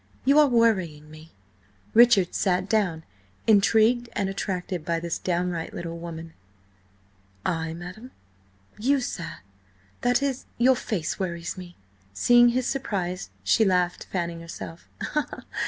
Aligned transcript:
You 0.25 0.39
are 0.39 0.47
worrying 0.47 1.11
me." 1.11 1.31
Richard 1.93 2.33
sat 2.33 2.67
down, 2.67 3.03
intrigued 3.45 4.09
and 4.13 4.29
attracted 4.29 4.83
by 4.83 4.99
this 4.99 5.19
downright 5.19 5.75
little 5.75 5.99
woman. 5.99 6.33
"I, 7.45 7.75
madam?" 7.75 8.09
"You, 8.79 8.99
sir. 8.99 9.41
That 10.01 10.23
is, 10.23 10.45
your 10.57 10.75
face 10.75 11.19
worries 11.19 11.55
me." 11.55 11.75
Seeing 12.15 12.49
his 12.49 12.65
surprise, 12.65 13.29
she 13.43 13.63
laughed, 13.63 14.07
fanning 14.11 14.41
herself. 14.41 14.87